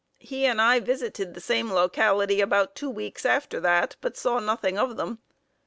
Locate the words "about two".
2.41-2.89